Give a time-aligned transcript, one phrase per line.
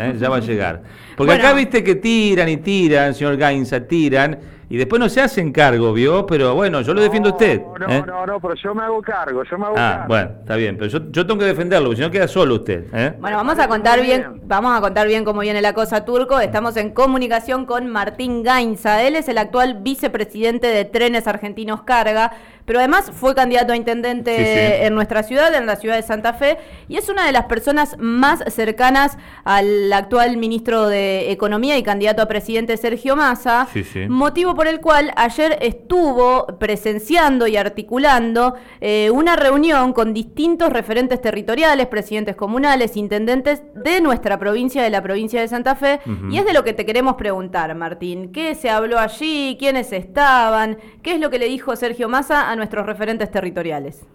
[0.00, 0.14] ¿eh?
[0.18, 0.82] ya va a llegar.
[1.16, 4.38] Porque acá viste que tiran y tiran, señor Gainza, tiran,
[4.70, 6.24] y después no se hacen cargo, ¿vio?
[6.26, 7.60] Pero bueno, yo lo defiendo a usted.
[7.60, 8.04] No, ¿eh?
[8.06, 10.88] no, no, pero yo me hago cargo, yo me hago ah, bueno, está bien, pero
[10.88, 12.84] yo, yo, tengo que defenderlo, porque si no queda solo usted.
[12.92, 13.14] ¿eh?
[13.18, 16.38] Bueno, vamos a contar bien, vamos a contar bien cómo viene la cosa, Turco.
[16.38, 19.02] Estamos en comunicación con Martín Gainza.
[19.02, 22.30] Él es el actual vicepresidente de Trenes Argentinos Carga
[22.70, 26.56] pero además fue candidato a intendente en nuestra ciudad, en la ciudad de Santa Fe,
[26.86, 32.22] y es una de las personas más cercanas al actual ministro de Economía y candidato
[32.22, 33.66] a presidente Sergio Massa,
[34.08, 41.20] motivo por el cual ayer estuvo presenciando y articulando eh, una reunión con distintos referentes
[41.20, 46.44] territoriales, presidentes comunales, intendentes de nuestra provincia, de la provincia de Santa Fe, y es
[46.44, 48.32] de lo que te queremos preguntar, Martín.
[48.32, 49.56] ¿Qué se habló allí?
[49.58, 50.78] ¿Quiénes estaban?
[51.02, 54.06] ¿Qué es lo que le dijo Sergio Massa a nuestros referentes territoriales.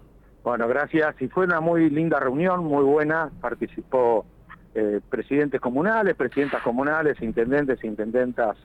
[0.43, 1.19] Bueno, gracias.
[1.21, 3.31] Y fue una muy linda reunión, muy buena.
[3.41, 4.25] Participó
[4.75, 8.55] eh, presidentes comunales, presidentas comunales, intendentes, intendentas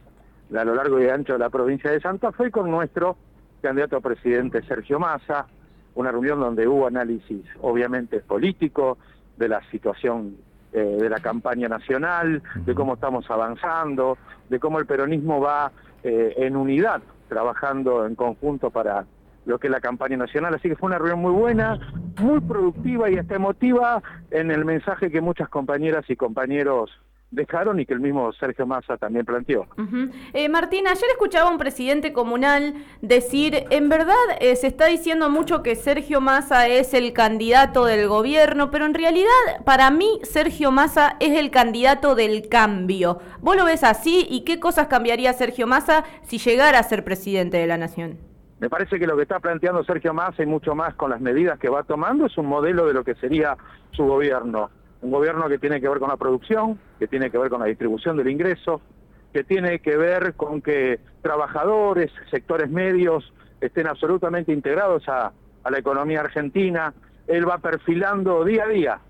[0.58, 3.16] a lo largo y ancho de la provincia de Santa Fe con nuestro
[3.62, 5.46] candidato a presidente Sergio Massa.
[5.94, 8.98] Una reunión donde hubo análisis, obviamente, político,
[9.36, 10.36] de la situación
[10.72, 16.34] eh, de la campaña nacional, de cómo estamos avanzando, de cómo el peronismo va eh,
[16.36, 19.04] en unidad, trabajando en conjunto para
[19.46, 20.54] lo que es la campaña nacional.
[20.54, 21.78] Así que fue una reunión muy buena,
[22.20, 26.90] muy productiva y hasta emotiva en el mensaje que muchas compañeras y compañeros
[27.30, 29.66] dejaron y que el mismo Sergio Massa también planteó.
[30.32, 35.30] Eh, Martín, ayer escuchaba a un presidente comunal decir, en verdad eh, se está diciendo
[35.30, 39.30] mucho que Sergio Massa es el candidato del gobierno, pero en realidad
[39.64, 43.18] para mí Sergio Massa es el candidato del cambio.
[43.40, 47.58] ¿Vos lo ves así y qué cosas cambiaría Sergio Massa si llegara a ser presidente
[47.58, 48.18] de la nación?
[48.58, 51.58] Me parece que lo que está planteando Sergio Massa y mucho más con las medidas
[51.58, 53.56] que va tomando es un modelo de lo que sería
[53.92, 54.70] su gobierno.
[55.02, 57.66] Un gobierno que tiene que ver con la producción, que tiene que ver con la
[57.66, 58.80] distribución del ingreso,
[59.32, 65.32] que tiene que ver con que trabajadores, sectores medios estén absolutamente integrados a,
[65.70, 66.94] la economía argentina.
[67.26, 69.00] Él va perfilando día a día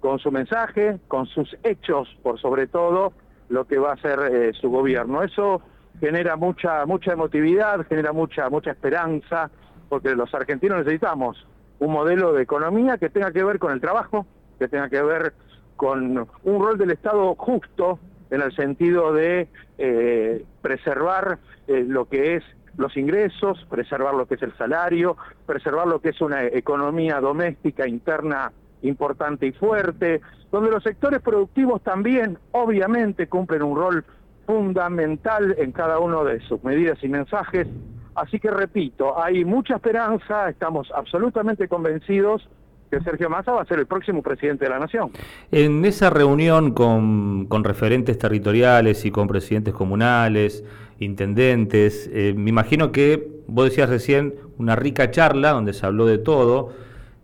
[0.00, 3.12] con su mensaje, con sus hechos, por sobre todo,
[3.48, 5.22] lo que va a ser eh, su gobierno.
[5.22, 5.62] Eso
[6.00, 9.50] genera mucha mucha emotividad, genera mucha mucha esperanza,
[9.88, 11.46] porque los argentinos necesitamos
[11.78, 14.26] un modelo de economía que tenga que ver con el trabajo,
[14.60, 15.32] que tenga que ver
[15.76, 17.98] con un rol del Estado justo
[18.30, 19.48] en el sentido de
[19.78, 22.44] eh, preservar eh, lo que es
[22.76, 25.16] los ingresos, preservar lo que es el salario,
[25.46, 30.20] preservar lo que es una economía doméstica interna importante y fuerte,
[30.52, 34.04] donde los sectores productivos también obviamente cumplen un rol
[34.46, 37.66] fundamental en cada uno de sus medidas y mensajes.
[38.14, 42.46] Así que repito, hay mucha esperanza, estamos absolutamente convencidos
[42.90, 45.10] que Sergio Massa va a ser el próximo presidente de la nación.
[45.52, 50.64] En esa reunión con, referentes territoriales y con presidentes comunales,
[50.98, 56.18] intendentes, eh, me imagino que vos decías recién una rica charla donde se habló de
[56.18, 56.72] todo.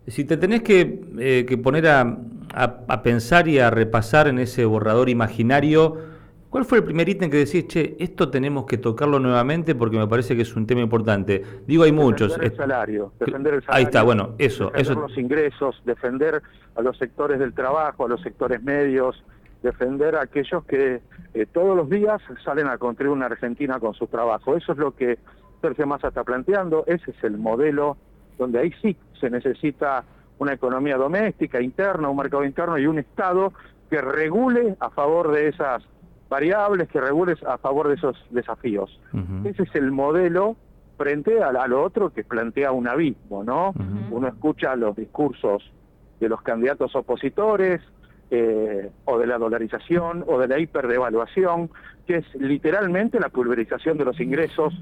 [0.07, 2.17] Si te tenés que, eh, poner a,
[2.53, 5.97] a pensar y a repasar en ese borrador imaginario,
[6.49, 10.07] ¿Cuál fue el primer ítem que decís, che, esto tenemos que tocarlo nuevamente porque me
[10.07, 11.43] parece que es un tema importante?
[11.65, 12.29] Digo, hay muchos.
[12.29, 13.77] Defender el salario, defender el salario.
[13.77, 14.71] Ahí está, bueno, eso.
[14.71, 16.41] Defender los ingresos, defender
[16.75, 19.21] a los sectores del trabajo, a los sectores medios,
[19.61, 21.01] defender a aquellos que
[21.33, 24.55] eh, todos los días salen a construir una Argentina con su trabajo.
[24.55, 25.17] Eso es lo que
[25.61, 27.97] Sergio Massa está planteando, ese es el modelo
[28.37, 30.03] donde ahí sí se necesita
[30.37, 33.51] una economía doméstica, interna, un mercado interno y un Estado
[33.89, 35.83] que regule a favor de esas
[36.29, 38.99] variables que regules a favor de esos desafíos.
[39.45, 40.55] Ese es el modelo
[40.97, 43.73] frente a, lo otro que plantea un abismo, ¿no?
[44.11, 45.63] Uno escucha los discursos
[46.19, 47.81] de los candidatos opositores,
[48.29, 51.69] eh, o de la dolarización, o de la hiperdevaluación,
[52.05, 54.73] que es literalmente la pulverización de los ingresos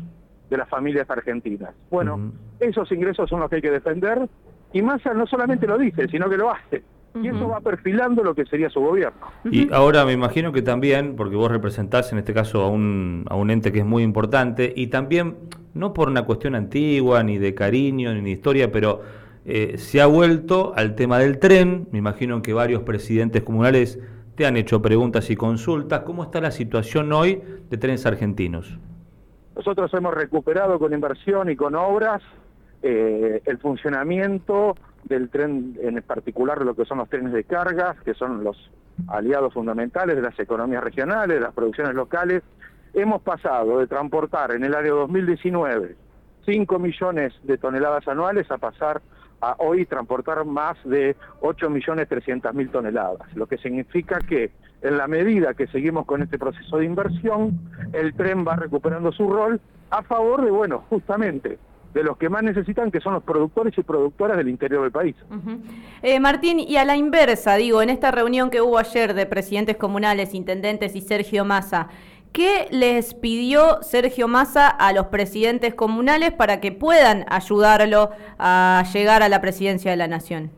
[0.50, 1.76] de las familias argentinas.
[1.92, 4.28] Bueno, esos ingresos son los que hay que defender,
[4.74, 6.84] y Massa no solamente lo dice, sino que lo hace.
[7.22, 9.28] Y eso va perfilando lo que sería su gobierno.
[9.46, 13.36] Y ahora me imagino que también, porque vos representás en este caso a un, a
[13.36, 15.36] un ente que es muy importante, y también,
[15.74, 19.02] no por una cuestión antigua, ni de cariño, ni de historia, pero
[19.46, 21.88] eh, se ha vuelto al tema del tren.
[21.92, 24.00] Me imagino que varios presidentes comunales
[24.36, 26.02] te han hecho preguntas y consultas.
[26.02, 28.78] ¿Cómo está la situación hoy de trenes argentinos?
[29.56, 32.22] Nosotros hemos recuperado con inversión y con obras
[32.84, 38.14] eh, el funcionamiento del tren, en particular lo que son los trenes de cargas, que
[38.14, 38.70] son los
[39.08, 42.44] aliados fundamentales de las economías regionales, de las producciones locales,
[42.94, 45.96] hemos pasado de transportar en el año 2019
[46.46, 49.02] 5 millones de toneladas anuales a pasar
[49.42, 54.98] a hoy transportar más de 8 millones 300 mil toneladas, lo que significa que en
[54.98, 57.60] la medida que seguimos con este proceso de inversión,
[57.94, 59.60] el tren va recuperando su rol
[59.90, 61.58] a favor de, bueno, justamente
[61.96, 65.16] de los que más necesitan, que son los productores y productoras del interior del país.
[66.02, 69.78] eh, Martín, y a la inversa, digo, en esta reunión que hubo ayer de presidentes
[69.78, 71.88] comunales, intendentes y Sergio Massa,
[72.34, 78.10] ¿qué les pidió Sergio Massa a los presidentes comunales para que puedan ayudarlo
[78.40, 80.52] a llegar a la presidencia de la Nación?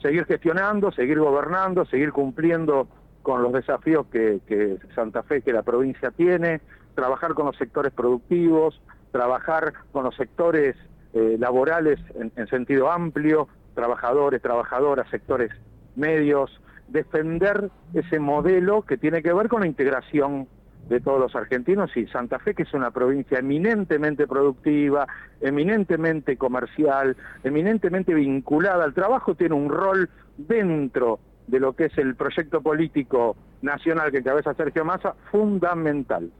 [0.00, 2.88] Seguir gestionando, seguir gobernando, seguir cumpliendo
[3.20, 6.62] con los desafíos que, que Santa Fe, que la provincia tiene,
[6.94, 10.76] trabajar con los sectores productivos, trabajar con los sectores
[11.14, 15.50] eh, laborales en, sentido amplio, trabajadores, trabajadoras, sectores
[15.96, 20.48] medios, defender ese modelo que tiene que ver con la integración
[20.88, 25.06] de todos los argentinos y Santa Fe, que es una provincia eminentemente productiva,
[25.40, 32.14] eminentemente comercial, eminentemente vinculada al trabajo, tiene un rol dentro de lo que es el
[32.14, 36.30] proyecto político nacional que encabeza Sergio Massa, fundamental.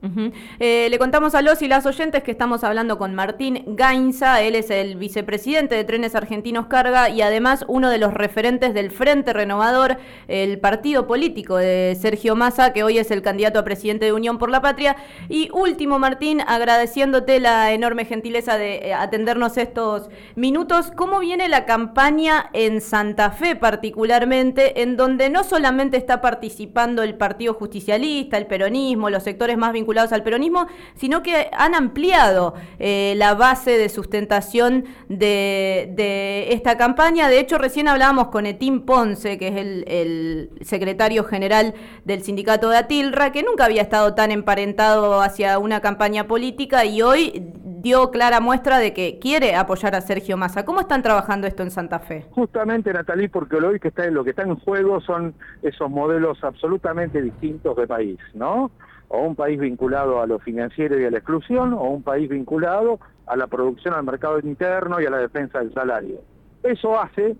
[0.59, 4.55] Eh, le contamos a los y las oyentes que estamos hablando con Martín Gainza, él
[4.55, 9.33] es el vicepresidente de Trenes Argentinos Carga y además uno de los referentes del Frente
[9.33, 14.13] Renovador, el partido político de Sergio Massa, que hoy es el candidato a presidente de
[14.13, 14.95] Unión por la Patria.
[15.27, 21.65] Y último, Martín, agradeciéndote la enorme gentileza de eh, atendernos estos minutos, ¿cómo viene la
[21.65, 28.47] campaña en Santa Fe particularmente, en donde no solamente está participando el Partido Justicialista, el
[28.47, 33.89] peronismo, los sectores más vinculados al peronismo, sino que han ampliado eh, la base de
[33.89, 37.27] sustentación de, esta campaña.
[37.27, 41.73] De hecho, recién hablábamos con Etín Ponce, que es el, el, secretario general
[42.05, 47.01] del sindicato de Atilra, que nunca había estado tan emparentado hacia una campaña política y
[47.01, 47.43] hoy
[47.81, 50.65] dio clara muestra de que quiere apoyar a Sergio Massa.
[50.65, 52.25] ¿Cómo están trabajando esto en Santa Fe?
[52.31, 57.21] Justamente, Natalí, porque lo que está, lo que está en juego son esos modelos absolutamente
[57.21, 58.71] distintos de país, ¿no?
[59.07, 62.99] O un país vinculado a lo financiero y a la exclusión, o un país vinculado
[63.25, 66.21] a la producción, al mercado interno y a la defensa del salario.
[66.63, 67.35] Eso hace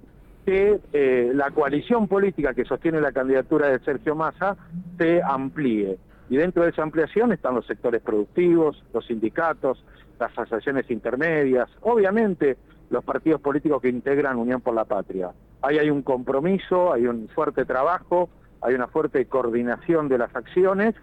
[0.46, 4.56] que eh, la coalición política que sostiene la candidatura de Sergio Massa
[4.98, 5.98] se amplíe.
[6.30, 9.84] Y dentro de esa ampliación están los sectores productivos, los sindicatos,
[10.20, 12.58] las asociaciones intermedias, obviamente
[12.90, 15.32] los partidos políticos que integran Unión por la Patria.
[15.62, 18.30] Ahí hay un compromiso, hay un fuerte trabajo,
[18.62, 20.96] hay una fuerte coordinación de las acciones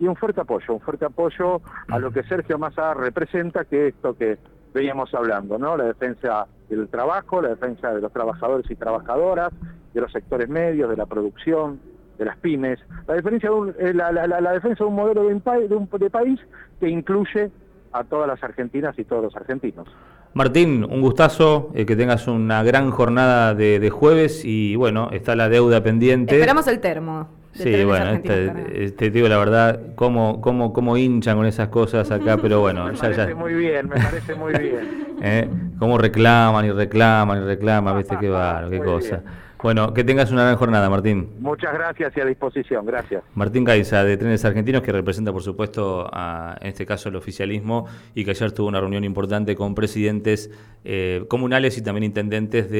[0.00, 3.94] y un fuerte apoyo, un fuerte apoyo a lo que Sergio Massa representa, que es
[3.94, 4.38] esto que
[4.72, 5.76] veníamos hablando, ¿no?
[5.76, 9.52] La defensa del trabajo, la defensa de los trabajadores y trabajadoras,
[9.92, 11.78] de los sectores medios, de la producción,
[12.18, 16.40] de las pymes, la, diferencia eh, la, defensa de un modelo de, un, de país
[16.80, 17.50] que incluye
[17.94, 19.86] a todas las argentinas y todos los argentinos.
[20.34, 25.48] Martín, un gustazo, eh, que tengas una gran jornada de, jueves y bueno, está la
[25.48, 26.34] deuda pendiente.
[26.34, 27.28] Esperamos el termo.
[27.52, 32.36] Sí, bueno, este, este, digo la verdad, cómo, cómo, cómo hinchan con esas cosas acá,
[32.42, 32.86] pero bueno.
[32.86, 35.06] me parece muy bien, me parece muy bien.
[35.22, 35.48] ¿Eh?
[35.78, 39.22] Cómo reclaman y reclaman y reclaman, viste qué barro, qué cosa.
[39.64, 41.36] Bueno, que tengas una gran jornada, Martín.
[41.38, 43.22] Muchas gracias y a disposición, gracias.
[43.34, 47.86] Martín Caiza, de Trenes Argentinos, que representa, por supuesto, a, en este caso, el oficialismo
[48.14, 50.50] y que ayer tuvo una reunión importante con presidentes
[50.84, 52.72] eh, comunales y también intendentes de